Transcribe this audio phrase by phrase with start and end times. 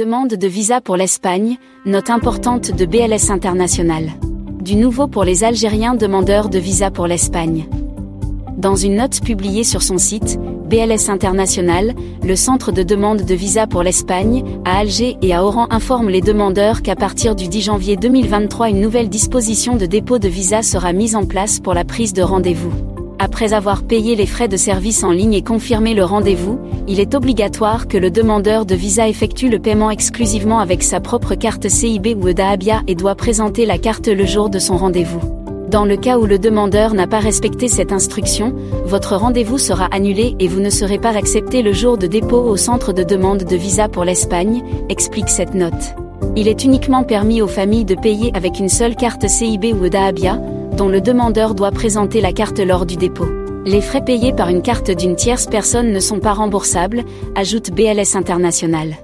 [0.00, 4.08] demande de visa pour l'Espagne, note importante de BLS International.
[4.62, 7.68] Du nouveau pour les Algériens demandeurs de visa pour l'Espagne.
[8.56, 10.40] Dans une note publiée sur son site,
[10.70, 15.66] BLS International, le centre de demande de visa pour l'Espagne, à Alger et à Oran
[15.68, 20.28] informe les demandeurs qu'à partir du 10 janvier 2023 une nouvelle disposition de dépôt de
[20.28, 22.89] visa sera mise en place pour la prise de rendez-vous.
[23.22, 26.58] Après avoir payé les frais de service en ligne et confirmé le rendez-vous,
[26.88, 31.34] il est obligatoire que le demandeur de visa effectue le paiement exclusivement avec sa propre
[31.34, 35.20] carte CIB ou EDAABIA et doit présenter la carte le jour de son rendez-vous.
[35.68, 38.54] Dans le cas où le demandeur n'a pas respecté cette instruction,
[38.86, 42.56] votre rendez-vous sera annulé et vous ne serez pas accepté le jour de dépôt au
[42.56, 45.94] centre de demande de visa pour l'Espagne, explique cette note.
[46.36, 50.40] Il est uniquement permis aux familles de payer avec une seule carte CIB ou EDAABIA,
[50.76, 53.28] dont le demandeur doit présenter la carte lors du dépôt.
[53.66, 58.16] Les frais payés par une carte d'une tierce personne ne sont pas remboursables, ajoute BLS
[58.16, 58.96] International.